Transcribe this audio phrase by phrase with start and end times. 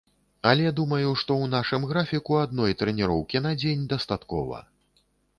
[0.51, 4.57] Але думаю, што ў нашым графіку адной трэніроўкі на дзень дастаткова.